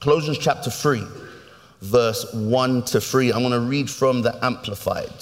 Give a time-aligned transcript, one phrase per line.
[0.00, 1.02] Colossians chapter 3,
[1.82, 3.32] verse 1 to 3.
[3.32, 5.12] I'm going to read from the Amplified.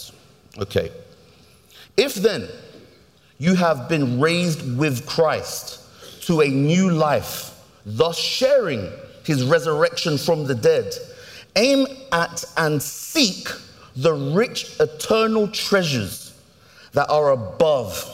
[0.59, 0.91] Okay.
[1.97, 2.47] If then
[3.39, 5.81] you have been raised with Christ
[6.27, 8.91] to a new life, thus sharing
[9.25, 10.93] his resurrection from the dead,
[11.57, 13.49] aim at and seek
[13.97, 16.39] the rich eternal treasures
[16.93, 18.05] that are above,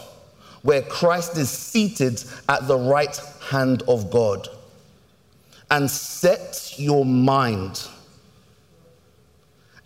[0.63, 3.21] where Christ is seated at the right
[3.51, 4.49] hand of God.
[5.73, 7.89] And set your mind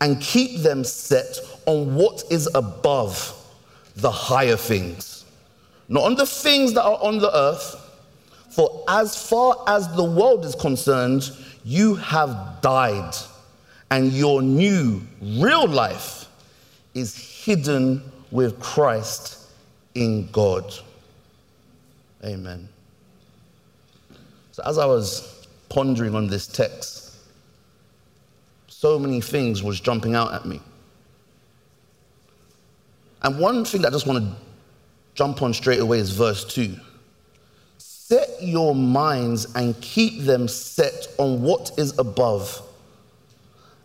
[0.00, 3.32] and keep them set on what is above
[3.96, 5.24] the higher things,
[5.88, 7.82] not on the things that are on the earth.
[8.50, 11.30] For as far as the world is concerned,
[11.64, 13.14] you have died,
[13.90, 16.28] and your new, real life
[16.94, 19.50] is hidden with Christ
[19.94, 20.74] in God.
[22.24, 22.68] Amen.
[24.52, 25.35] So, as I was
[25.68, 27.16] pondering on this text,
[28.68, 30.60] so many things was jumping out at me.
[33.22, 34.36] And one thing that I just want to
[35.14, 36.76] jump on straight away is verse 2.
[37.78, 42.62] Set your minds and keep them set on what is above,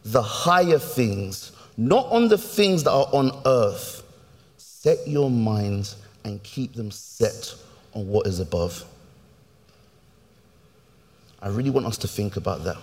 [0.06, 4.04] the higher things, not on the things that are on earth.
[4.58, 7.56] Set your minds and keep them set
[7.94, 8.86] on what is above.
[11.42, 12.78] I really want us to think about that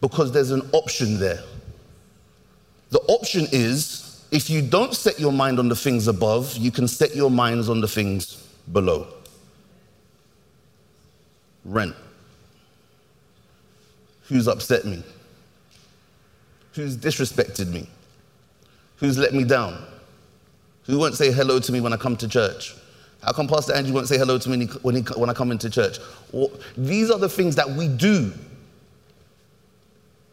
[0.00, 1.40] because there's an option there.
[2.90, 6.88] The option is if you don't set your mind on the things above, you can
[6.88, 8.36] set your minds on the things
[8.72, 9.06] below.
[11.64, 11.94] Rent.
[14.24, 15.02] Who's upset me?
[16.72, 17.86] Who's disrespected me?
[18.96, 19.84] Who's let me down?
[20.84, 22.74] Who won't say hello to me when I come to church?
[23.22, 25.70] How come Pastor Andrew won't say hello to me when, he, when I come into
[25.70, 25.98] church?
[26.76, 28.32] These are the things that we do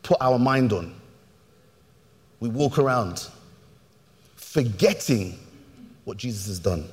[0.02, 0.95] put our mind on.
[2.40, 3.28] We walk around
[4.36, 5.38] forgetting
[6.05, 6.89] what Jesus has done.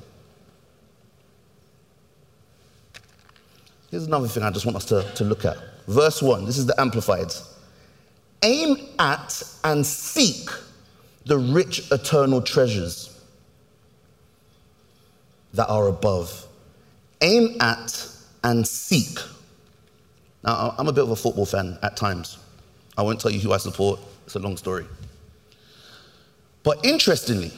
[3.90, 5.56] Here's another thing I just want us to, to look at.
[5.86, 7.32] Verse 1, this is the Amplified.
[8.42, 10.50] Aim at and seek
[11.24, 13.15] the rich eternal treasures
[15.56, 16.46] that are above.
[17.20, 18.08] Aim at
[18.44, 19.18] and seek.
[20.44, 22.38] Now, I'm a bit of a football fan at times.
[22.96, 24.86] I won't tell you who I support, it's a long story.
[26.62, 27.52] But interestingly,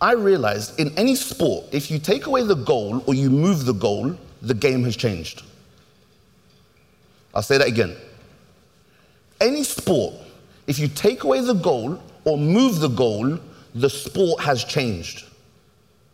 [0.00, 3.74] I realized in any sport, if you take away the goal or you move the
[3.74, 5.42] goal, the game has changed.
[7.34, 7.96] I'll say that again.
[9.40, 10.14] Any sport,
[10.66, 13.38] if you take away the goal or move the goal,
[13.74, 15.24] the sport has changed.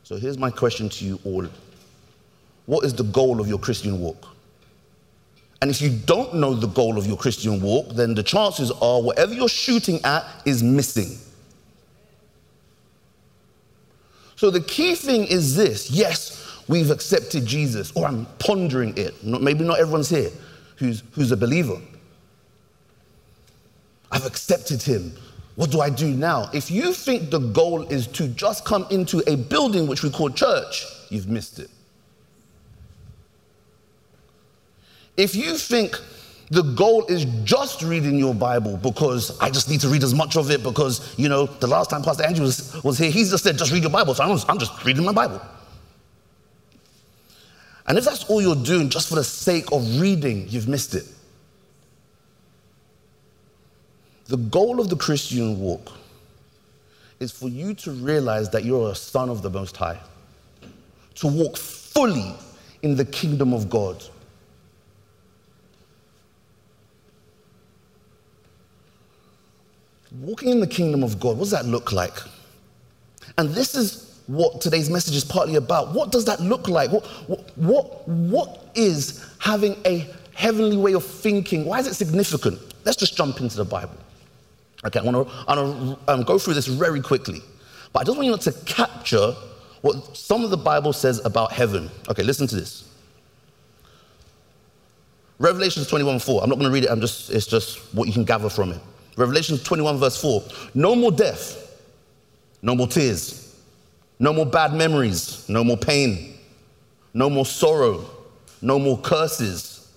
[0.06, 1.48] So here's my question to you all
[2.66, 4.28] What is the goal of your Christian walk?
[5.60, 9.02] And if you don't know the goal of your Christian walk, then the chances are
[9.02, 11.18] whatever you're shooting at is missing.
[14.36, 19.24] So the key thing is this yes, we've accepted Jesus, or I'm pondering it.
[19.24, 20.30] Maybe not everyone's here
[20.76, 21.80] who's, who's a believer.
[24.12, 25.16] I've accepted him.
[25.56, 26.50] What do I do now?
[26.52, 30.30] If you think the goal is to just come into a building which we call
[30.30, 31.70] church, you've missed it.
[35.16, 35.98] If you think
[36.50, 40.36] the goal is just reading your Bible because I just need to read as much
[40.36, 43.42] of it because, you know, the last time Pastor Andrew was, was here, he just
[43.42, 44.14] said, just read your Bible.
[44.14, 45.40] So I'm just, I'm just reading my Bible.
[47.86, 51.04] And if that's all you're doing just for the sake of reading, you've missed it.
[54.28, 55.92] The goal of the Christian walk
[57.20, 59.98] is for you to realize that you're a son of the Most High,
[61.16, 62.34] to walk fully
[62.82, 64.02] in the kingdom of God
[70.20, 72.16] Walking in the kingdom of God, what does that look like?
[73.36, 75.92] And this is what today's message is partly about.
[75.92, 76.90] What does that look like?
[76.90, 77.04] What,
[77.56, 81.64] what, what, is having a heavenly way of thinking?
[81.64, 82.60] Why is it significant?
[82.84, 83.96] Let's just jump into the Bible.
[84.86, 87.42] Okay, I want to um, go through this very quickly.
[87.92, 89.32] But I just want you to capture
[89.82, 91.90] what some of the Bible says about heaven.
[92.08, 92.88] Okay, listen to this.
[95.38, 96.42] Revelations 21 4.
[96.42, 98.72] I'm not going to read it, I'm just, it's just what you can gather from
[98.72, 98.80] it.
[99.16, 100.42] Revelation 21, verse 4.
[100.74, 101.80] No more death,
[102.62, 103.56] no more tears,
[104.18, 106.38] no more bad memories, no more pain,
[107.14, 108.04] no more sorrow,
[108.60, 109.90] no more curses,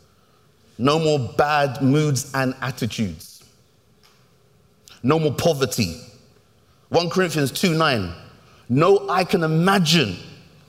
[0.77, 3.28] no more bad moods and attitudes,
[5.04, 6.00] no more poverty.
[6.90, 8.13] 1 Corinthians 2 9.
[8.69, 10.16] No, I can imagine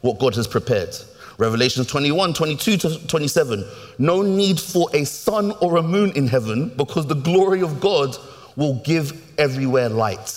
[0.00, 0.96] what God has prepared.
[1.38, 3.64] Revelation 21, 22 to 27.
[3.98, 8.16] No need for a sun or a moon in heaven because the glory of God
[8.56, 10.36] will give everywhere light.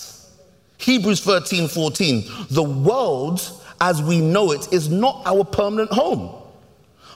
[0.78, 2.24] Hebrews 13, 14.
[2.50, 3.42] The world
[3.80, 6.34] as we know it is not our permanent home,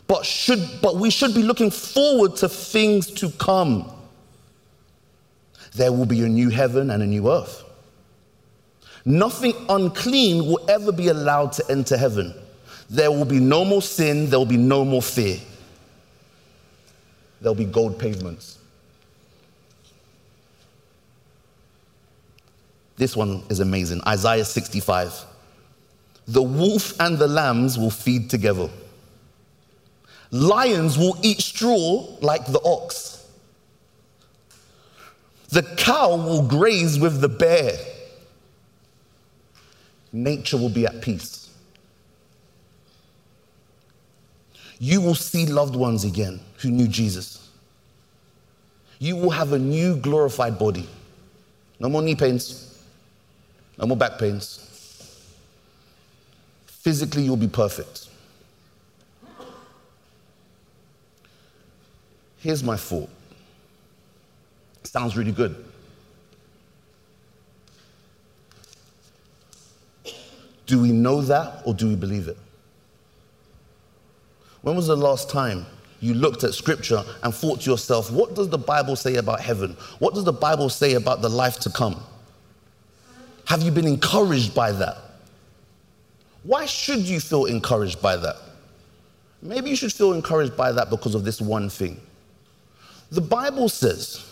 [0.06, 3.90] but, should, but we should be looking forward to things to come.
[5.78, 7.62] There will be a new heaven and a new earth.
[9.04, 12.34] Nothing unclean will ever be allowed to enter heaven.
[12.90, 15.38] There will be no more sin, there will be no more fear.
[17.40, 18.58] There'll be gold pavements.
[22.96, 25.26] This one is amazing Isaiah 65.
[26.26, 28.68] The wolf and the lambs will feed together.
[30.32, 33.17] Lions will eat straw like the ox.
[35.48, 37.72] The cow will graze with the bear.
[40.12, 41.38] Nature will be at peace.
[44.78, 47.50] you will see loved ones again who knew Jesus.
[48.98, 50.88] You will have a new glorified body.
[51.80, 52.82] No more knee pains,
[53.78, 54.64] no more back pains.
[56.66, 58.08] Physically, you'll be perfect.
[62.38, 63.10] Here's my thought.
[64.88, 65.54] Sounds really good.
[70.64, 72.38] Do we know that or do we believe it?
[74.62, 75.66] When was the last time
[76.00, 79.76] you looked at scripture and thought to yourself, what does the Bible say about heaven?
[79.98, 82.02] What does the Bible say about the life to come?
[83.44, 84.96] Have you been encouraged by that?
[86.44, 88.36] Why should you feel encouraged by that?
[89.42, 92.00] Maybe you should feel encouraged by that because of this one thing.
[93.10, 94.24] The Bible says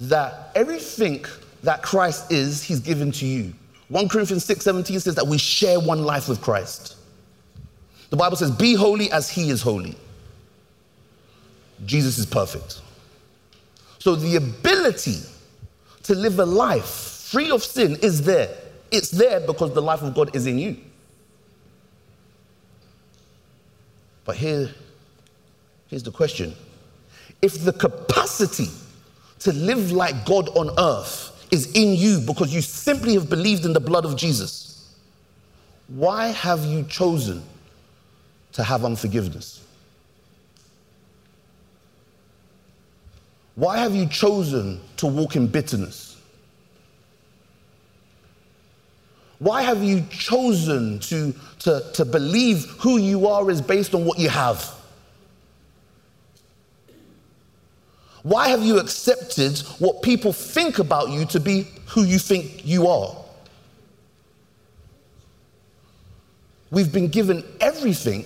[0.00, 1.24] that everything
[1.62, 3.52] that Christ is, he's given to you.
[3.88, 6.96] 1 Corinthians 6 17 says that we share one life with Christ.
[8.10, 9.94] The Bible says, Be holy as he is holy.
[11.84, 12.80] Jesus is perfect.
[13.98, 15.18] So the ability
[16.04, 18.48] to live a life free of sin is there.
[18.90, 20.76] It's there because the life of God is in you.
[24.24, 24.70] But here,
[25.88, 26.54] here's the question
[27.42, 28.68] if the capacity
[29.40, 33.72] to live like God on earth is in you because you simply have believed in
[33.72, 34.94] the blood of Jesus,
[35.88, 37.42] why have you chosen
[38.52, 39.62] to have unforgiveness?
[43.54, 46.16] Why have you chosen to walk in bitterness?
[49.38, 54.18] Why have you chosen to, to, to believe who you are is based on what
[54.18, 54.75] you have?
[58.26, 62.88] Why have you accepted what people think about you to be who you think you
[62.88, 63.14] are?
[66.72, 68.24] We've been given everything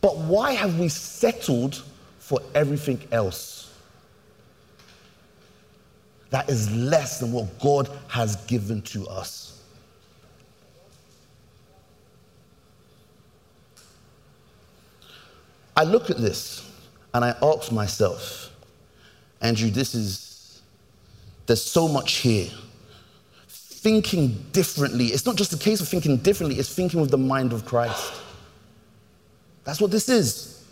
[0.00, 1.82] but why have we settled
[2.20, 3.74] for everything else?
[6.30, 9.60] That is less than what God has given to us.
[15.76, 16.70] I look at this
[17.12, 18.49] and I ask myself,
[19.40, 20.60] Andrew, this is,
[21.46, 22.48] there's so much here.
[23.48, 27.52] Thinking differently, it's not just a case of thinking differently, it's thinking with the mind
[27.52, 28.12] of Christ.
[29.64, 30.64] That's what this is.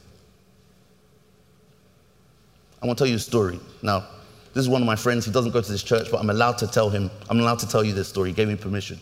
[2.83, 3.59] I want to tell you a story.
[3.83, 4.07] Now,
[4.55, 5.25] this is one of my friends.
[5.25, 7.69] He doesn't go to this church, but I'm allowed to tell him, I'm allowed to
[7.69, 8.31] tell you this story.
[8.31, 9.01] He gave me permission.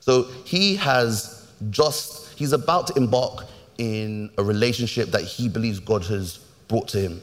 [0.00, 3.46] So he has just, he's about to embark
[3.78, 7.22] in a relationship that he believes God has brought to him.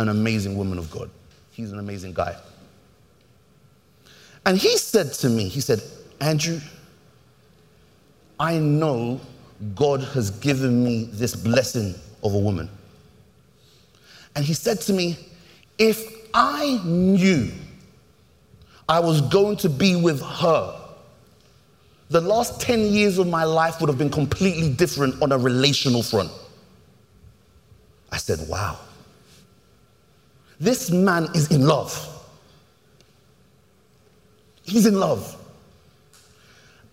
[0.00, 1.10] An amazing woman of God.
[1.50, 2.34] He's an amazing guy.
[4.46, 5.82] And he said to me, he said,
[6.22, 6.58] Andrew,
[8.38, 9.20] I know
[9.74, 12.70] God has given me this blessing of a woman.
[14.34, 15.18] And he said to me,
[15.76, 16.02] If
[16.32, 17.50] I knew
[18.88, 20.80] I was going to be with her,
[22.08, 26.02] the last 10 years of my life would have been completely different on a relational
[26.02, 26.30] front.
[28.10, 28.78] I said, Wow.
[30.60, 32.06] This man is in love.
[34.62, 35.36] He's in love.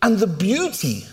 [0.02, 1.06] And the beauty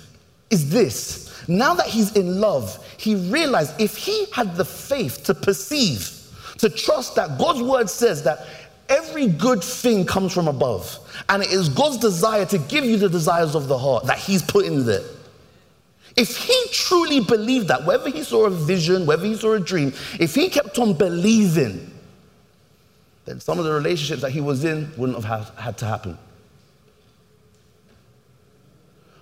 [0.51, 5.35] is this now that he's in love, he realized if he had the faith to
[5.35, 6.11] perceive,
[6.59, 8.47] to trust that God's word says that
[8.89, 13.09] every good thing comes from above, and it is God's desire to give you the
[13.09, 15.03] desires of the heart that he's put in there.
[16.17, 19.93] If he truly believed that, whether he saw a vision, whether he saw a dream,
[20.21, 21.91] if he kept on believing,
[23.25, 26.19] then some of the relationships that he was in wouldn't have had to happen.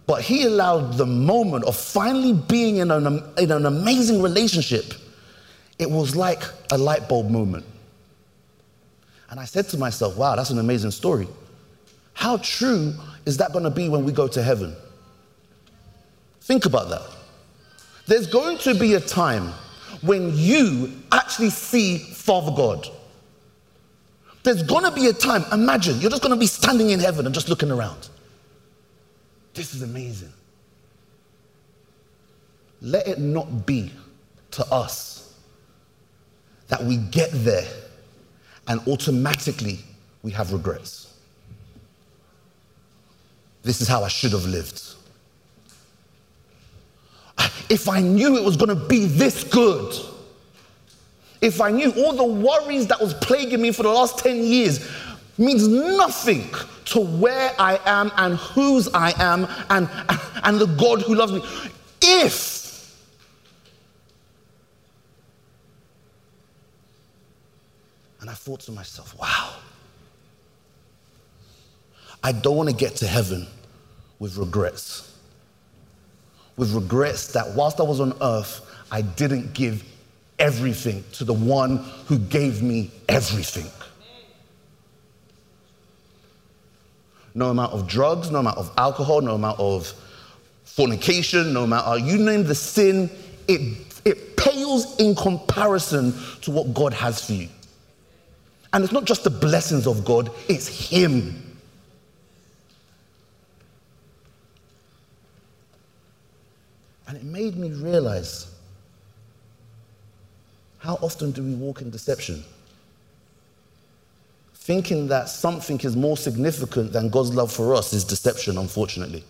[0.07, 4.95] But he allowed the moment of finally being in an, in an amazing relationship.
[5.79, 7.65] It was like a light bulb moment.
[9.31, 11.29] And I said to myself, wow, that's an amazing story.
[12.15, 12.95] How true
[13.25, 14.77] is that going to be when we go to heaven?
[16.43, 17.03] Think about that.
[18.07, 19.53] There's going to be a time
[20.03, 22.89] when you actually see Father God.
[24.43, 27.27] There's going to be a time, imagine, you're just going to be standing in heaven
[27.27, 28.09] and just looking around.
[29.55, 30.33] This is amazing.
[32.81, 33.93] Let it not be
[34.53, 35.35] to us
[36.69, 37.69] that we get there
[38.67, 39.79] and automatically
[40.23, 41.15] we have regrets.
[43.63, 44.83] This is how I should have lived.
[47.69, 49.95] If I knew it was going to be this good,
[51.43, 54.89] if I knew all the worries that was plaguing me for the last 10 years
[55.37, 56.47] means nothing
[56.87, 59.91] to where I am and whose I am and,
[60.45, 61.43] and the God who loves me.
[62.01, 62.63] If
[68.23, 69.53] And I thought to myself, wow,
[72.23, 73.49] I don't want to get to heaven
[74.21, 75.19] with regrets.
[76.57, 79.83] With regrets that whilst I was on earth, I didn't give
[80.43, 83.71] everything to the one who gave me everything.
[87.35, 89.95] No amount of drugs, no amount of alcohol, no amount of
[90.65, 93.09] fornication, no matter uh, you name the sin,
[93.47, 97.49] it, it pales in comparison to what God has for you.
[98.73, 101.39] And it's not just the blessings of God, it's Him.
[107.07, 108.52] And it made me realize
[110.83, 112.43] how often do we walk in deception?
[114.55, 119.23] Thinking that something is more significant than God's love for us is deception, unfortunately.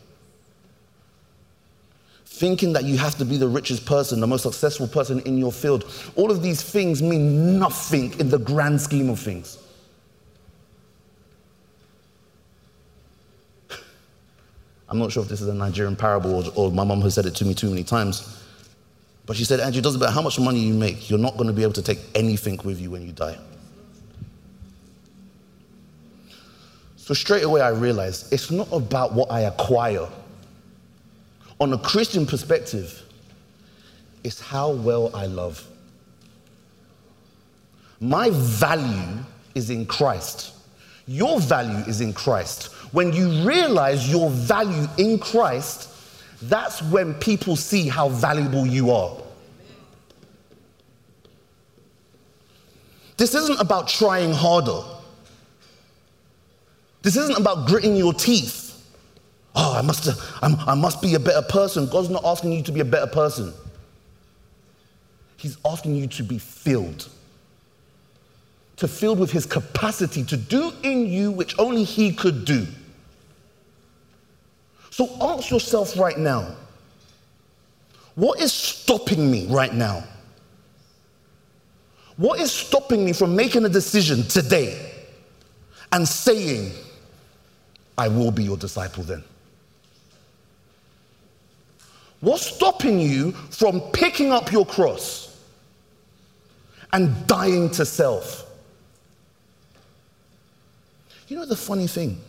[2.25, 5.53] Thinking that you have to be the richest person, the most successful person in your
[5.53, 5.85] field,
[6.17, 9.59] all of these things mean nothing in the grand scheme of things.
[14.89, 17.27] I'm not sure if this is a Nigerian parable or, or my mom has said
[17.27, 18.42] it to me too many times.
[19.27, 21.47] But she said, Andrew, it doesn't matter how much money you make, you're not going
[21.47, 23.39] to be able to take anything with you when you die.
[26.97, 30.09] So straight away, I realized it's not about what I acquire.
[31.61, 33.03] On a Christian perspective,
[34.25, 35.67] it's how well I love.
[38.01, 39.19] My value
[39.55, 40.55] is in Christ.
[41.07, 42.73] Your value is in Christ.
[42.93, 45.89] When you realize your value in Christ,
[46.49, 49.17] that's when people see how valuable you are.
[53.17, 54.81] This isn't about trying harder.
[57.03, 58.71] This isn't about gritting your teeth.
[59.55, 60.09] Oh, I must,
[60.43, 61.87] I must be a better person.
[61.89, 63.53] God's not asking you to be a better person.
[65.37, 67.09] He's asking you to be filled.
[68.77, 72.67] To filled with his capacity to do in you which only he could do.
[74.93, 76.55] So ask yourself right now
[78.15, 80.05] what is stopping me right now?
[82.19, 84.93] What is stopping me from making a decision today
[85.93, 86.73] and saying,
[87.97, 89.25] I will be your disciple then?
[92.21, 95.43] What's stopping you from picking up your cross
[96.93, 98.47] and dying to self?
[101.29, 102.21] You know the funny thing?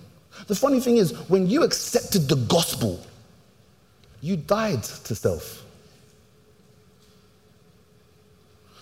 [0.47, 2.99] The funny thing is, when you accepted the gospel,
[4.21, 5.63] you died to self.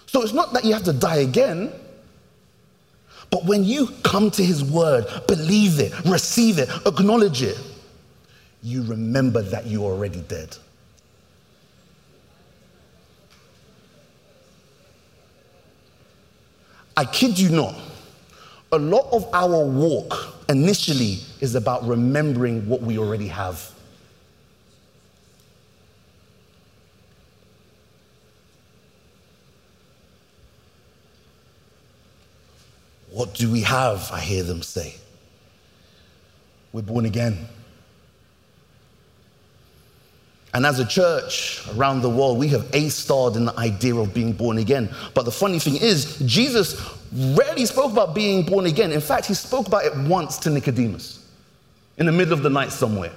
[0.07, 1.71] So it's not that you have to die again.
[3.29, 7.57] But when you come to his word, believe it, receive it, acknowledge it,
[8.61, 10.57] you remember that you're already dead.
[16.97, 17.73] I kid you not,
[18.73, 23.71] a lot of our walk initially is about remembering what we already have.
[33.09, 34.09] What do we have?
[34.11, 34.95] I hear them say.
[36.73, 37.47] We're born again.
[40.53, 44.13] And as a church around the world, we have A starred in the idea of
[44.13, 44.89] being born again.
[45.13, 46.81] But the funny thing is, Jesus
[47.13, 48.91] rarely spoke about being born again.
[48.91, 51.25] In fact, he spoke about it once to Nicodemus
[51.97, 53.13] in the middle of the night somewhere.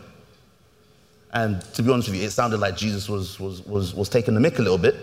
[1.33, 4.35] And to be honest with you, it sounded like Jesus was, was, was, was taking
[4.35, 4.95] the mick a little bit.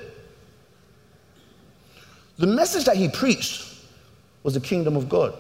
[2.38, 3.68] The message that he preached
[4.44, 5.34] was the kingdom of God,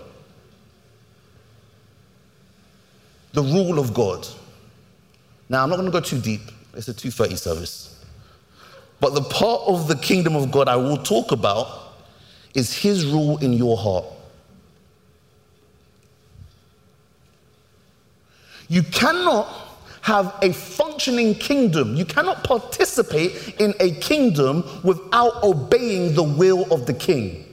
[3.31, 4.27] the rule of God,
[5.51, 6.49] Now, I'm not going to go too deep.
[6.73, 7.95] It's a 2:30 service.
[8.99, 11.67] But the part of the kingdom of God I will talk about
[12.53, 14.05] is his rule in your heart.
[18.67, 19.47] You cannot
[20.01, 21.95] have a functioning kingdom.
[21.95, 27.50] You cannot participate in a kingdom without obeying the will of the king.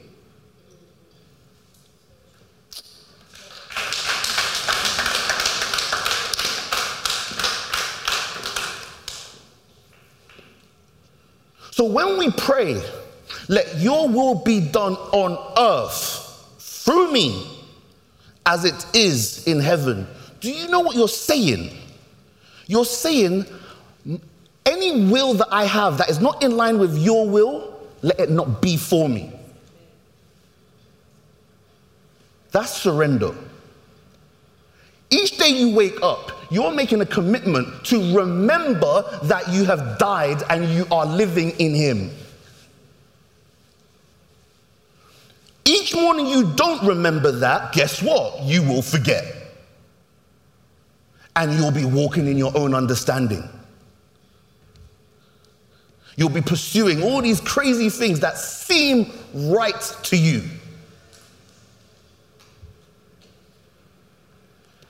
[11.92, 12.80] When we pray,
[13.49, 17.47] let your will be done on earth through me
[18.47, 20.07] as it is in heaven.
[20.40, 21.71] Do you know what you're saying?
[22.66, 23.45] You're saying,
[24.64, 28.30] any will that I have that is not in line with your will, let it
[28.30, 29.33] not be for me.
[32.52, 33.35] That's surrender.
[35.10, 40.42] Each day you wake up, you're making a commitment to remember that you have died
[40.50, 42.10] and you are living in Him.
[45.64, 48.42] Each morning you don't remember that, guess what?
[48.42, 49.24] You will forget.
[51.36, 53.46] And you'll be walking in your own understanding.
[56.16, 60.42] You'll be pursuing all these crazy things that seem right to you.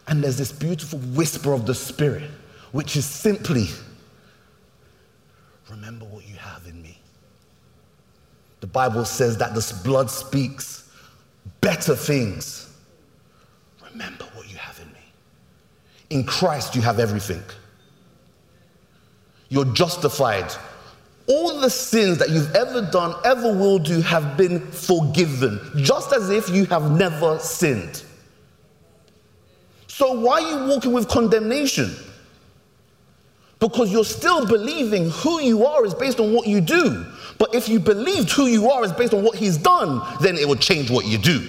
[0.08, 2.30] And there's this beautiful whisper of the Spirit,
[2.72, 3.66] which is simply
[5.70, 6.98] remember what you have in me.
[8.60, 10.90] The Bible says that this blood speaks
[11.60, 12.74] better things.
[13.92, 14.98] Remember what you have in me.
[16.10, 17.42] In Christ, you have everything.
[19.50, 20.50] You're justified.
[21.26, 26.30] All the sins that you've ever done, ever will do, have been forgiven, just as
[26.30, 28.02] if you have never sinned.
[29.98, 31.92] So why are you walking with condemnation?
[33.58, 37.04] Because you're still believing who you are is based on what you do.
[37.36, 40.46] But if you believed who you are is based on what he's done, then it
[40.46, 41.48] will change what you do.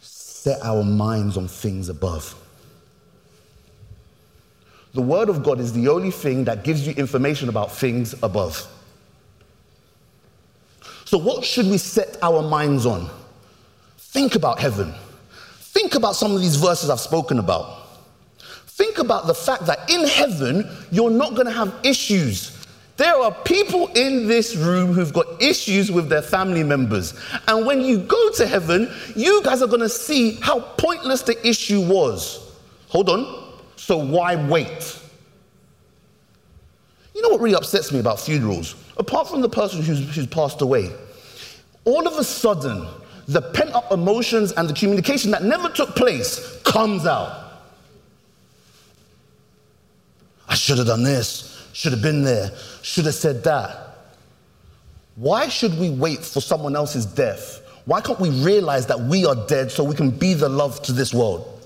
[0.00, 2.36] Set our minds on things above.
[4.94, 8.64] The Word of God is the only thing that gives you information about things above.
[11.08, 13.08] So, what should we set our minds on?
[13.96, 14.92] Think about heaven.
[15.58, 17.88] Think about some of these verses I've spoken about.
[18.66, 22.62] Think about the fact that in heaven, you're not going to have issues.
[22.98, 27.18] There are people in this room who've got issues with their family members.
[27.46, 31.48] And when you go to heaven, you guys are going to see how pointless the
[31.48, 32.54] issue was.
[32.88, 33.54] Hold on.
[33.76, 35.00] So, why wait?
[37.14, 38.74] You know what really upsets me about funerals?
[38.98, 40.90] Apart from the person who's, who's passed away,
[41.84, 42.86] all of a sudden,
[43.26, 47.44] the pent up emotions and the communication that never took place comes out.
[50.48, 52.50] I should have done this, should have been there,
[52.82, 53.76] should have said that.
[55.16, 57.60] Why should we wait for someone else's death?
[57.84, 60.92] Why can't we realize that we are dead so we can be the love to
[60.92, 61.57] this world?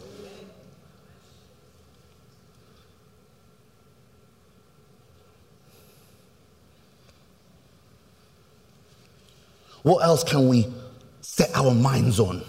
[9.83, 10.67] What else can we
[11.21, 12.43] set our minds on?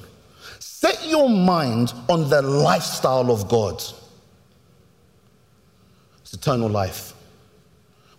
[0.60, 3.82] Set your mind on the lifestyle of God.
[6.22, 7.14] It's eternal life.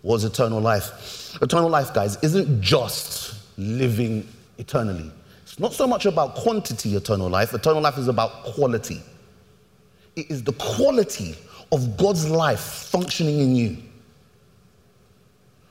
[0.03, 1.38] What is eternal life?
[1.42, 5.11] Eternal life, guys, isn't just living eternally.
[5.42, 7.55] It's not so much about quantity, eternal life.
[7.55, 9.00] Eternal life is about quality.
[10.16, 11.37] It is the quality
[11.72, 13.77] of God's life functioning in you.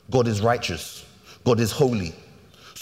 [0.10, 1.06] God is righteous,
[1.43, 2.13] God is holy,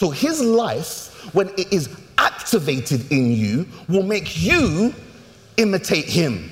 [0.02, 1.88] so his life, when it is
[2.18, 4.92] activated in you, will make you
[5.58, 6.50] imitate him.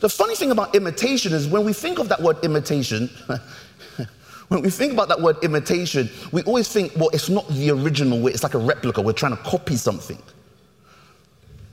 [0.00, 3.08] The funny thing about imitation is when we think of that word imitation,
[4.48, 8.20] when we think about that word imitation, we always think, well, it's not the original
[8.20, 9.00] way, it's like a replica.
[9.00, 10.18] We're trying to copy something.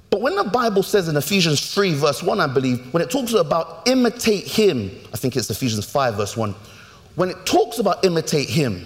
[0.09, 3.33] But when the Bible says in Ephesians 3, verse 1, I believe, when it talks
[3.33, 6.55] about imitate him, I think it's Ephesians 5, verse 1,
[7.15, 8.85] when it talks about imitate him,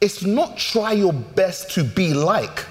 [0.00, 2.64] it's not try your best to be like,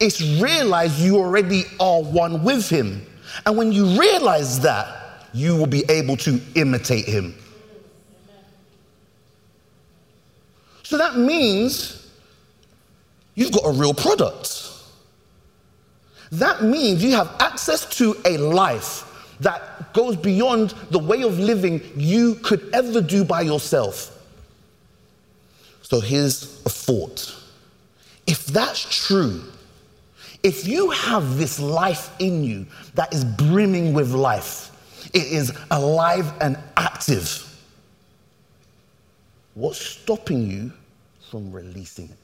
[0.00, 3.04] it's realize you already are one with him.
[3.46, 7.34] And when you realize that, you will be able to imitate him.
[10.82, 12.08] So that means
[13.34, 14.70] you've got a real product.
[16.32, 19.10] That means you have access to a life
[19.40, 24.13] that goes beyond the way of living you could ever do by yourself.
[25.94, 27.32] So here's a thought
[28.26, 29.44] If that's true,
[30.42, 34.72] if you have this life in you that is brimming with life,
[35.14, 37.46] it is alive and active,
[39.54, 40.72] what's stopping you
[41.30, 42.18] from releasing it?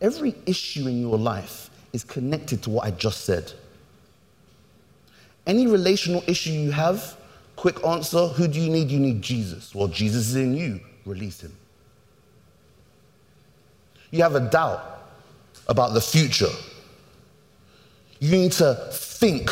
[0.00, 3.52] Every issue in your life is connected to what I just said.
[5.48, 7.16] Any relational issue you have,
[7.56, 8.90] quick answer who do you need?
[8.90, 9.74] You need Jesus.
[9.74, 11.52] Well, Jesus is in you, release him.
[14.10, 15.02] You have a doubt
[15.68, 16.52] about the future.
[18.20, 19.50] You need to think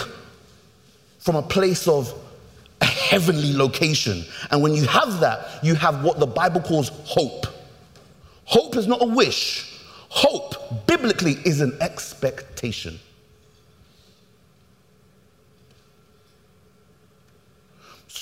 [1.18, 2.14] from a place of
[2.80, 4.24] a heavenly location.
[4.50, 7.46] And when you have that, you have what the Bible calls hope.
[8.44, 9.74] Hope is not a wish,
[10.14, 13.00] Hope, biblically, is an expectation.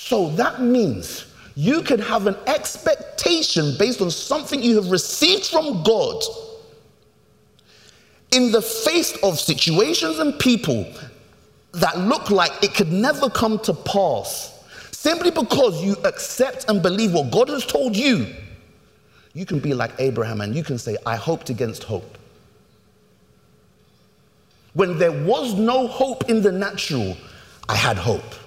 [0.03, 5.81] So that means you can have an expectation based on something you have received from
[5.81, 6.21] God
[8.31, 10.85] in the face of situations and people
[11.71, 17.13] that look like it could never come to pass simply because you accept and believe
[17.13, 18.27] what God has told you
[19.33, 22.17] you can be like Abraham and you can say, I hoped against hope.
[24.73, 27.15] When there was no hope in the natural,
[27.69, 28.42] I had hope.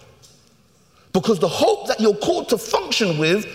[1.16, 3.46] Because the hope that you're called to function with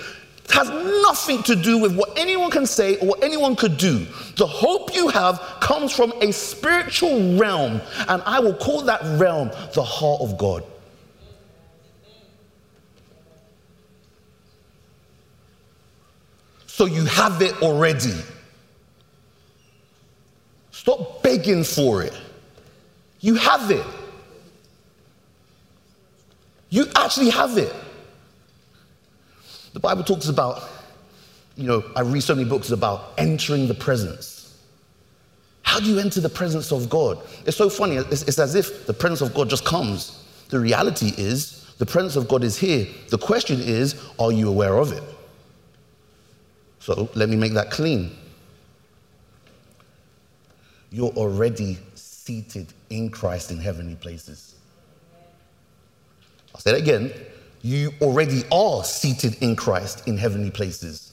[0.49, 3.99] has nothing to do with what anyone can say or what anyone could do.
[4.35, 9.51] The hope you have comes from a spiritual realm, and I will call that realm
[9.75, 10.63] the heart of God.
[16.65, 18.15] So you have it already.
[20.71, 22.17] Stop begging for it.
[23.19, 23.85] You have it.
[26.71, 27.71] You actually have it.
[29.73, 30.63] The Bible talks about,
[31.55, 34.57] you know, I read so many books about entering the presence.
[35.63, 37.19] How do you enter the presence of God?
[37.45, 37.97] It's so funny.
[37.97, 40.25] It's, it's as if the presence of God just comes.
[40.49, 42.87] The reality is, the presence of God is here.
[43.09, 45.03] The question is, are you aware of it?
[46.79, 48.15] So let me make that clean.
[50.89, 54.50] You're already seated in Christ in heavenly places.
[56.61, 57.11] Say that again.
[57.63, 61.11] You already are seated in Christ in heavenly places.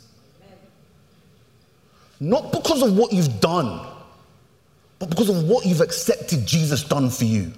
[2.21, 3.81] Not because of what you've done,
[4.99, 7.51] but because of what you've accepted Jesus done for you.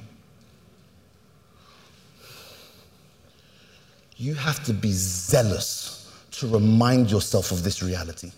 [4.17, 8.31] You have to be zealous to remind yourself of this reality.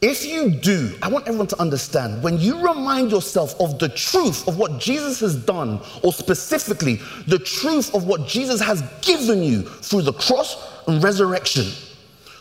[0.00, 4.46] If you do, I want everyone to understand when you remind yourself of the truth
[4.46, 9.62] of what Jesus has done, or specifically the truth of what Jesus has given you
[9.62, 11.72] through the cross and resurrection,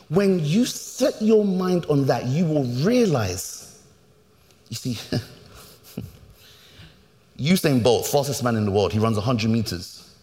[0.10, 3.82] when you set your mind on that, you will realize,
[4.70, 4.98] you see,
[7.38, 10.14] Usain Bolt, fastest man in the world, he runs 100 meters.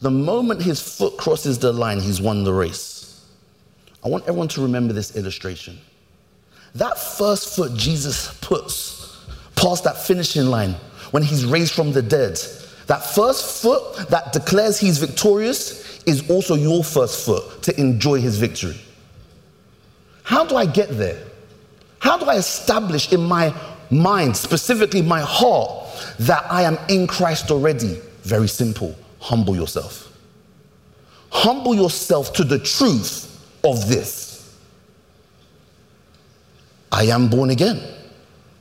[0.00, 3.24] The moment his foot crosses the line, he's won the race.
[4.04, 5.78] I want everyone to remember this illustration.
[6.74, 10.74] That first foot Jesus puts past that finishing line
[11.12, 12.38] when he's raised from the dead,
[12.86, 18.36] that first foot that declares he's victorious is also your first foot to enjoy his
[18.36, 18.78] victory.
[20.24, 21.22] How do I get there?
[22.00, 23.54] How do I establish in my
[23.90, 25.86] mind, specifically my heart,
[26.18, 28.00] that I am in Christ already?
[28.22, 30.12] Very simple humble yourself.
[31.30, 33.24] Humble yourself to the truth
[33.64, 34.23] of this.
[36.94, 37.82] I am born again.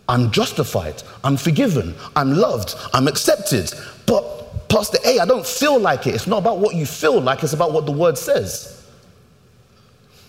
[0.10, 1.04] I'm justified.
[1.24, 1.94] I'm forgiven.
[2.16, 2.76] I'm loved.
[2.92, 3.72] I'm accepted.
[4.08, 6.16] But, Pastor A, I don't feel like it.
[6.16, 8.90] It's not about what you feel like, it's about what the word says.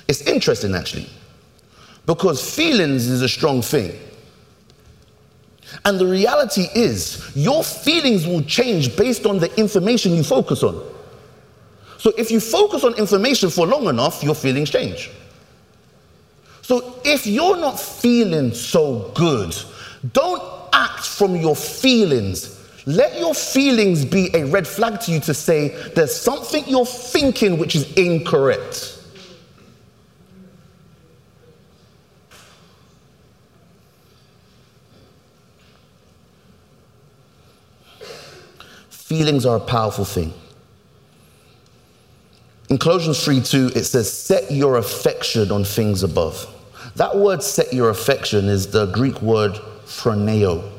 [0.06, 1.08] It's interesting, actually,
[2.04, 3.98] because feelings is a strong thing.
[5.86, 10.78] And the reality is, your feelings will change based on the information you focus on.
[11.96, 15.10] So if you focus on information for long enough, your feelings change.
[16.64, 19.54] So if you're not feeling so good,
[20.14, 22.58] don't act from your feelings.
[22.86, 27.58] Let your feelings be a red flag to you to say there's something you're thinking
[27.58, 28.98] which is incorrect.
[38.88, 40.32] Feelings are a powerful thing.
[42.70, 46.52] In Colossians 3 2, it says, Set your affection on things above.
[46.96, 49.52] That word, set your affection, is the Greek word
[49.84, 50.70] phroneo.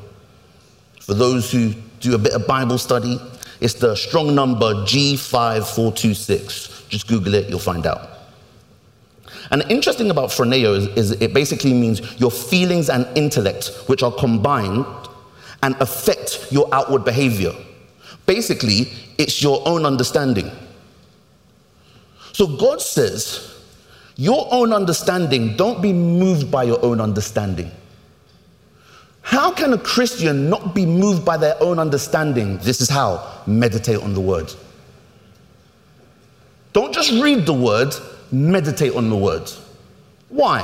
[1.00, 3.18] For those who do a bit of Bible study,
[3.60, 6.88] it's the strong number G5426.
[6.88, 8.10] Just Google it, you'll find out.
[9.50, 14.12] And interesting about phroneo is, is it basically means your feelings and intellect, which are
[14.12, 14.84] combined
[15.62, 17.52] and affect your outward behavior.
[18.26, 20.50] Basically, it's your own understanding.
[22.32, 23.55] So God says,
[24.16, 27.70] your own understanding, don't be moved by your own understanding.
[29.20, 32.58] How can a Christian not be moved by their own understanding?
[32.58, 34.52] This is how meditate on the word.
[36.72, 37.94] Don't just read the word,
[38.30, 39.50] meditate on the word.
[40.28, 40.62] Why?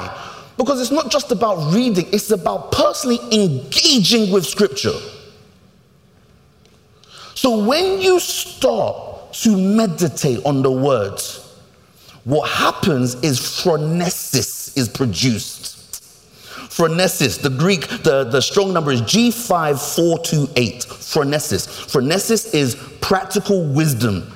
[0.57, 4.99] Because it's not just about reading, it's about personally engaging with scripture.
[7.35, 11.52] So when you start to meditate on the words,
[12.25, 15.69] what happens is phronesis is produced.
[16.71, 20.87] Phronesis, the Greek, the, the strong number is G5428.
[20.87, 21.67] Phronesis.
[21.91, 24.33] Phronesis is practical wisdom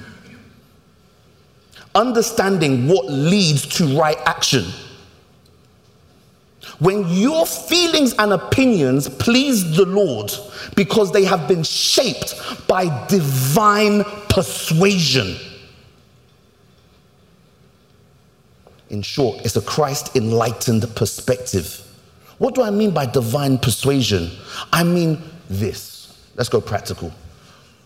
[1.96, 4.64] understanding what leads to right action.
[6.78, 10.30] When your feelings and opinions please the Lord
[10.74, 12.34] because they have been shaped
[12.68, 15.36] by divine persuasion.
[18.90, 21.82] In short, it's a Christ enlightened perspective.
[22.38, 24.30] What do I mean by divine persuasion?
[24.72, 26.16] I mean this.
[26.36, 27.12] Let's go practical.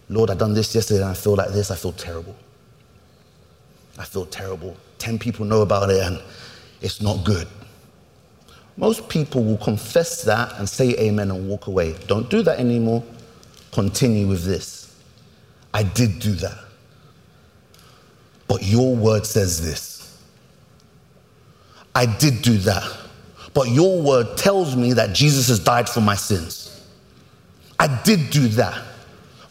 [0.09, 2.35] Lord, I done this yesterday and I feel like this, I feel terrible.
[3.99, 4.77] I feel terrible.
[4.99, 6.21] 10 people know about it and
[6.81, 7.47] it's not good.
[8.77, 11.95] Most people will confess that and say amen and walk away.
[12.07, 13.05] Don't do that anymore.
[13.73, 14.97] Continue with this.
[15.73, 16.59] I did do that.
[18.49, 20.00] But your word says this.
[21.95, 22.99] I did do that.
[23.53, 26.67] But your word tells me that Jesus has died for my sins.
[27.79, 28.85] I did do that.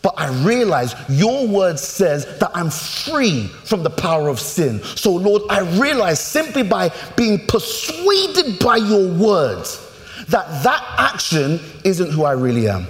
[0.01, 4.81] But I realize your word says that I'm free from the power of sin.
[4.81, 9.85] So, Lord, I realize simply by being persuaded by your words
[10.29, 12.87] that that action isn't who I really am.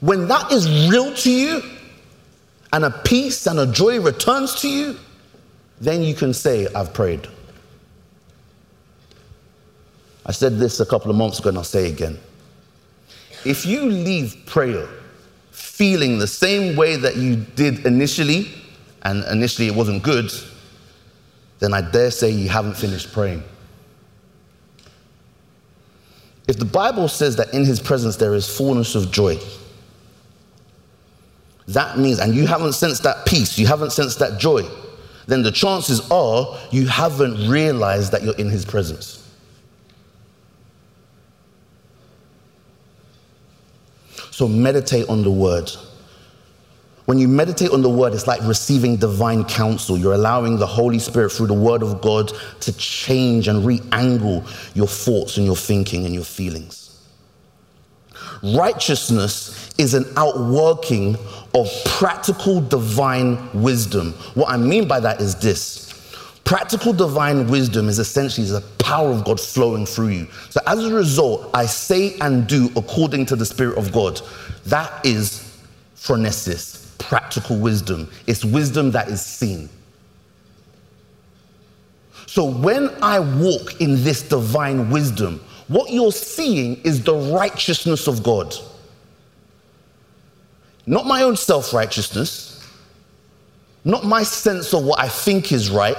[0.00, 1.62] When that is real to you
[2.72, 4.96] and a peace and a joy returns to you,
[5.80, 7.26] then you can say, I've prayed.
[10.26, 12.18] I said this a couple of months ago and I'll say again.
[13.44, 14.88] If you leave prayer
[15.50, 18.50] feeling the same way that you did initially,
[19.02, 20.30] and initially it wasn't good,
[21.60, 23.42] then I dare say you haven't finished praying.
[26.48, 29.38] If the Bible says that in his presence there is fullness of joy,
[31.68, 34.62] that means, and you haven't sensed that peace, you haven't sensed that joy,
[35.28, 39.30] then the chances are you haven't realized that you're in his presence.
[44.30, 45.70] So meditate on the word.
[47.04, 49.98] When you meditate on the word, it's like receiving divine counsel.
[49.98, 54.46] You're allowing the Holy Spirit through the word of God to change and re angle
[54.72, 57.06] your thoughts and your thinking and your feelings.
[58.42, 61.16] Righteousness is an outworking
[61.60, 64.12] of practical divine wisdom.
[64.34, 65.88] What I mean by that is this
[66.48, 70.28] Practical divine wisdom is essentially the power of God flowing through you.
[70.48, 74.22] So as a result, I say and do according to the Spirit of God.
[74.64, 75.54] That is
[75.94, 78.10] phronesis, practical wisdom.
[78.26, 79.68] It's wisdom that is seen.
[82.24, 88.22] So when I walk in this divine wisdom, what you're seeing is the righteousness of
[88.22, 88.54] God.
[90.88, 92.66] Not my own self righteousness,
[93.84, 95.96] not my sense of what I think is right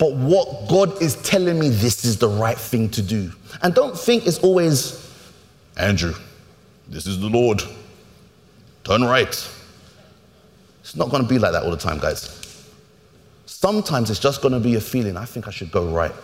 [0.00, 3.30] but what God is telling me this is the right thing to do.
[3.60, 5.14] And don't think it's always,
[5.76, 6.14] Andrew,
[6.88, 7.62] this is the Lord.
[8.82, 9.28] Turn right.
[10.80, 12.64] It's not going to be like that all the time, guys.
[13.44, 16.14] Sometimes it's just going to be a feeling, I think I should go right.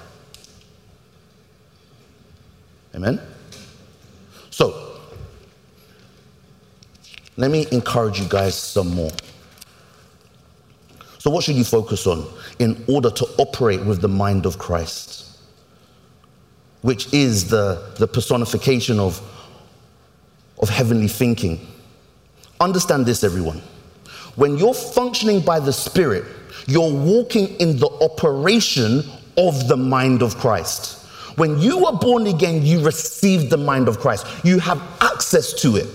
[2.95, 3.21] Amen?
[4.49, 4.86] So,
[7.37, 9.11] let me encourage you guys some more.
[11.19, 12.27] So, what should you focus on
[12.59, 15.39] in order to operate with the mind of Christ,
[16.83, 19.21] which is the, the personification of,
[20.61, 21.67] of heavenly thinking?
[22.61, 23.61] Understand this, everyone.
[24.37, 26.25] When you're functioning by the Spirit,
[26.67, 29.03] you're walking in the operation
[29.37, 31.05] of the mind of Christ.
[31.37, 35.77] When you were born again, you received the mind of Christ, you have access to
[35.77, 35.87] it.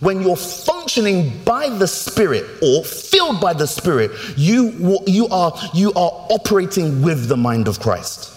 [0.00, 5.92] When you're functioning by the Spirit or filled by the Spirit, you, you, are, you
[5.94, 8.32] are operating with the mind of Christ.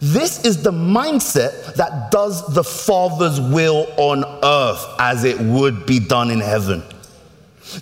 [0.00, 5.98] This is the mindset that does the Father's will on earth as it would be
[5.98, 6.82] done in heaven.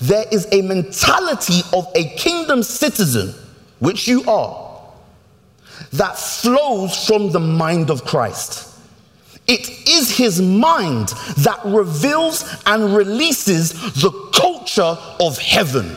[0.00, 3.35] there is a mentality of a kingdom citizen,
[3.79, 4.81] which you are,
[5.92, 8.65] that flows from the mind of Christ.
[9.48, 15.96] It is his mind that reveals and releases the culture of heaven.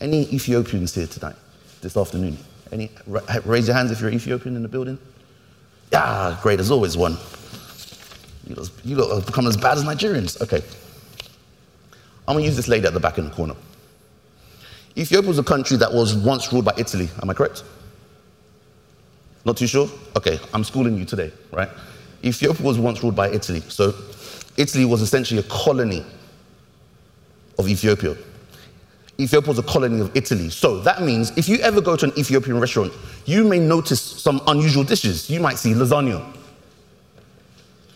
[0.00, 1.36] Any Ethiopians here tonight,
[1.80, 2.36] this afternoon?
[2.70, 2.90] Any?
[3.44, 4.98] Raise your hands if you're Ethiopian in the building.
[5.90, 6.56] Yeah, great.
[6.56, 7.16] There's always one.
[8.46, 10.38] You lot, you lot have become as bad as Nigerians.
[10.42, 10.62] Okay.
[12.28, 13.54] I'm gonna use this lady at the back in the corner.
[14.96, 17.08] Ethiopia was a country that was once ruled by Italy.
[17.22, 17.64] Am I correct?
[19.44, 19.88] Not too sure?
[20.16, 21.68] Okay, I'm schooling you today, right?
[22.24, 23.60] Ethiopia was once ruled by Italy.
[23.68, 23.94] So
[24.56, 26.04] Italy was essentially a colony
[27.58, 28.16] of Ethiopia.
[29.18, 30.48] Ethiopia was a colony of Italy.
[30.50, 32.92] So that means if you ever go to an Ethiopian restaurant,
[33.26, 35.28] you may notice some unusual dishes.
[35.28, 36.24] You might see lasagna.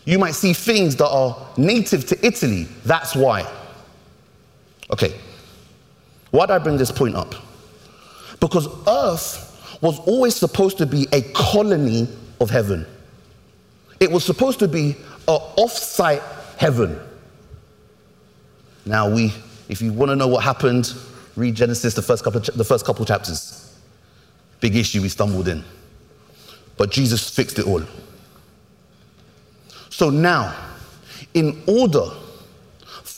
[0.05, 2.67] You might see things that are native to Italy.
[2.85, 3.49] That's why.
[4.91, 5.13] Okay.
[6.31, 7.35] Why did I bring this point up?
[8.39, 12.07] Because earth was always supposed to be a colony
[12.39, 12.85] of heaven.
[13.99, 14.95] It was supposed to be
[15.27, 16.21] an off-site
[16.57, 16.99] heaven.
[18.85, 19.33] Now we,
[19.67, 20.93] if you want to know what happened
[21.39, 23.77] Read Genesis, the first couple, the first couple chapters.
[24.59, 25.63] Big issue we stumbled in.
[26.77, 27.81] But Jesus fixed it all.
[29.89, 30.53] So now,
[31.33, 32.09] in order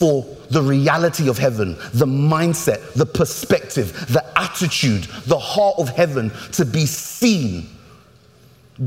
[0.02, 6.32] for the reality of heaven, the mindset, the perspective, the attitude, the heart of heaven
[6.50, 7.68] to be seen,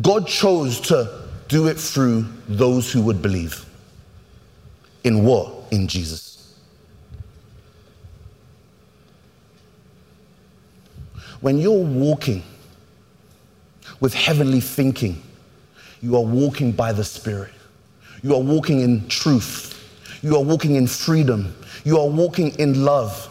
[0.02, 3.66] God chose to do it through those who would believe.
[5.06, 5.54] In what?
[5.72, 6.54] In Jesus.
[11.40, 12.44] When you're walking
[14.02, 15.24] with heavenly thinking,
[16.02, 17.54] you are walking by the Spirit.
[18.22, 19.72] You are walking in truth.
[20.26, 21.56] You are walking in freedom.
[21.84, 23.30] You are walking in love.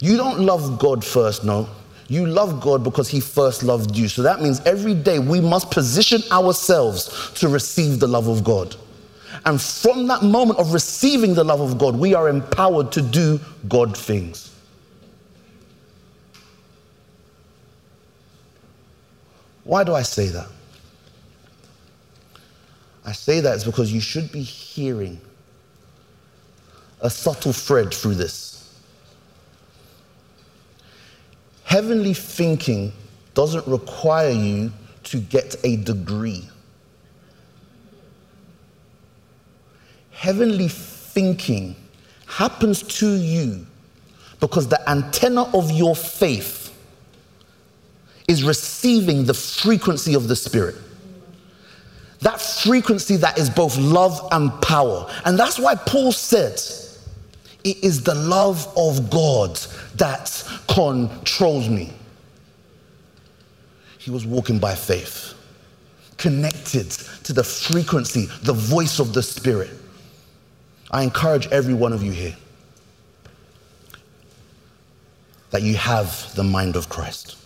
[0.00, 1.68] You don't love God first, no.
[2.08, 4.08] You love God because He first loved you.
[4.08, 8.74] So that means every day we must position ourselves to receive the love of God.
[9.44, 13.38] And from that moment of receiving the love of God, we are empowered to do
[13.68, 14.52] God things.
[19.62, 20.48] Why do I say that?
[23.04, 25.20] I say that is because you should be hearing
[27.00, 28.80] a subtle thread through this.
[31.64, 32.92] Heavenly thinking
[33.34, 34.72] doesn't require you
[35.04, 36.48] to get a degree.
[40.12, 41.74] Heavenly thinking
[42.26, 43.66] happens to you
[44.38, 46.76] because the antenna of your faith
[48.28, 50.76] is receiving the frequency of the Spirit.
[52.62, 55.10] Frequency that is both love and power.
[55.24, 56.60] And that's why Paul said,
[57.64, 59.58] It is the love of God
[59.96, 61.92] that controls me.
[63.98, 65.34] He was walking by faith,
[66.18, 66.90] connected
[67.24, 69.70] to the frequency, the voice of the Spirit.
[70.92, 72.36] I encourage every one of you here
[75.50, 77.36] that you have the mind of Christ.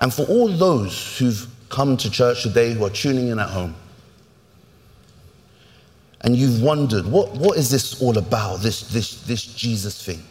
[0.00, 3.74] And for all those who've come to church today who are tuning in at home,
[6.20, 10.22] and you've wondered, what, what is this all about, this, this, this Jesus thing?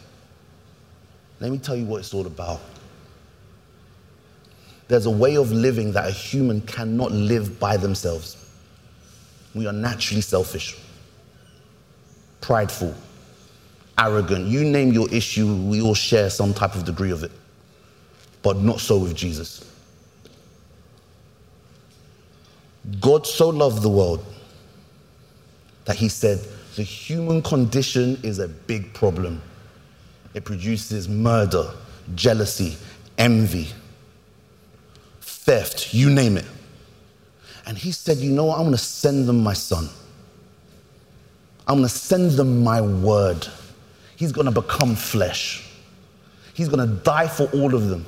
[1.40, 2.60] Let me tell you what it's all about.
[4.88, 8.36] There's a way of living that a human cannot live by themselves.
[9.54, 10.78] We are naturally selfish,
[12.40, 12.94] prideful,
[13.98, 14.46] arrogant.
[14.46, 17.32] You name your issue, we all share some type of degree of it
[18.42, 19.71] but not so with Jesus.
[23.00, 24.24] God so loved the world
[25.84, 26.40] that he said,
[26.76, 29.42] the human condition is a big problem.
[30.34, 31.70] It produces murder,
[32.14, 32.76] jealousy,
[33.18, 33.68] envy,
[35.20, 36.46] theft, you name it.
[37.66, 38.56] And he said, You know what?
[38.56, 39.88] I'm going to send them my son.
[41.68, 43.46] I'm going to send them my word.
[44.16, 45.68] He's going to become flesh.
[46.54, 48.04] He's going to die for all of them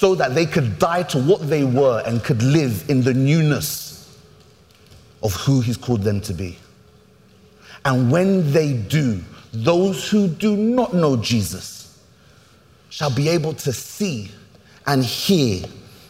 [0.00, 4.18] so that they could die to what they were and could live in the newness
[5.22, 6.58] of who He's called them to be.
[7.84, 9.20] And when they do,
[9.52, 12.00] those who do not know Jesus
[12.88, 14.30] shall be able to see
[14.86, 15.66] and hear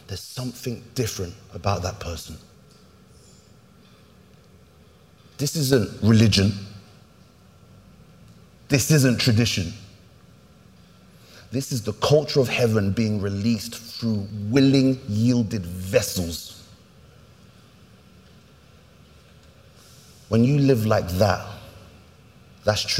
[0.07, 2.37] there's something different about that person.
[5.37, 6.53] This isn't religion.
[8.69, 9.73] This isn't tradition.
[11.51, 16.63] This is the culture of heaven being released through willing, yielded vessels.
[20.29, 21.45] When you live like that,
[22.63, 22.99] that's true.